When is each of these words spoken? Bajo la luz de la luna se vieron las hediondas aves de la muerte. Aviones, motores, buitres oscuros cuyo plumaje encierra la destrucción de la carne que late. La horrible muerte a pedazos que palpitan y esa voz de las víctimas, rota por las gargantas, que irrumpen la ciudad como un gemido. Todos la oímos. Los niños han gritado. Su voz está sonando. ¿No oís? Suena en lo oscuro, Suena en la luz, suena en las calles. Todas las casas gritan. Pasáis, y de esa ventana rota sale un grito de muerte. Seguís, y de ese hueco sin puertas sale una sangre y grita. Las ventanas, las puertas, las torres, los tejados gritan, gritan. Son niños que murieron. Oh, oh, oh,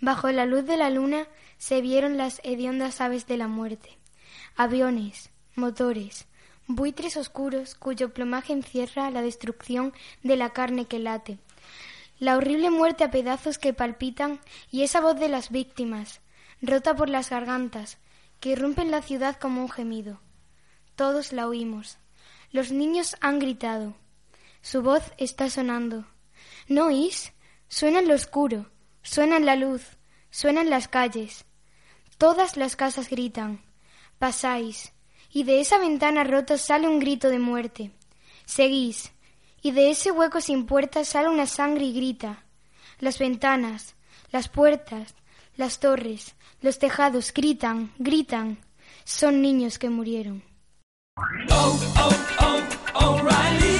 Bajo 0.00 0.30
la 0.32 0.46
luz 0.46 0.64
de 0.64 0.76
la 0.76 0.88
luna 0.88 1.26
se 1.58 1.82
vieron 1.82 2.16
las 2.16 2.40
hediondas 2.42 3.00
aves 3.00 3.26
de 3.26 3.36
la 3.36 3.48
muerte. 3.48 3.98
Aviones, 4.56 5.30
motores, 5.54 6.26
buitres 6.66 7.16
oscuros 7.16 7.74
cuyo 7.74 8.14
plumaje 8.14 8.52
encierra 8.52 9.10
la 9.10 9.20
destrucción 9.20 9.92
de 10.22 10.36
la 10.36 10.50
carne 10.50 10.86
que 10.86 10.98
late. 10.98 11.38
La 12.18 12.36
horrible 12.36 12.70
muerte 12.70 13.04
a 13.04 13.10
pedazos 13.10 13.58
que 13.58 13.74
palpitan 13.74 14.40
y 14.70 14.82
esa 14.82 15.00
voz 15.00 15.18
de 15.18 15.28
las 15.28 15.50
víctimas, 15.50 16.20
rota 16.62 16.94
por 16.94 17.08
las 17.08 17.30
gargantas, 17.30 17.98
que 18.40 18.50
irrumpen 18.50 18.90
la 18.90 19.02
ciudad 19.02 19.36
como 19.36 19.60
un 19.60 19.70
gemido. 19.70 20.20
Todos 20.96 21.32
la 21.32 21.46
oímos. 21.46 21.98
Los 22.52 22.72
niños 22.72 23.16
han 23.20 23.38
gritado. 23.38 23.94
Su 24.62 24.82
voz 24.82 25.02
está 25.18 25.50
sonando. 25.50 26.06
¿No 26.68 26.86
oís? 26.86 27.32
Suena 27.68 28.00
en 28.00 28.08
lo 28.08 28.14
oscuro, 28.14 28.66
Suena 29.02 29.36
en 29.36 29.46
la 29.46 29.56
luz, 29.56 29.82
suena 30.30 30.60
en 30.60 30.70
las 30.70 30.88
calles. 30.88 31.44
Todas 32.18 32.56
las 32.56 32.76
casas 32.76 33.08
gritan. 33.08 33.62
Pasáis, 34.18 34.92
y 35.32 35.44
de 35.44 35.60
esa 35.60 35.78
ventana 35.78 36.24
rota 36.24 36.58
sale 36.58 36.88
un 36.88 36.98
grito 36.98 37.30
de 37.30 37.38
muerte. 37.38 37.90
Seguís, 38.44 39.12
y 39.62 39.70
de 39.70 39.90
ese 39.90 40.10
hueco 40.10 40.40
sin 40.40 40.66
puertas 40.66 41.08
sale 41.08 41.28
una 41.28 41.46
sangre 41.46 41.84
y 41.84 41.92
grita. 41.92 42.44
Las 42.98 43.18
ventanas, 43.18 43.94
las 44.32 44.48
puertas, 44.48 45.14
las 45.56 45.80
torres, 45.80 46.34
los 46.60 46.78
tejados 46.78 47.32
gritan, 47.32 47.92
gritan. 47.98 48.58
Son 49.04 49.40
niños 49.40 49.78
que 49.78 49.88
murieron. 49.88 50.42
Oh, 51.50 51.80
oh, 51.96 52.62
oh, 52.94 53.79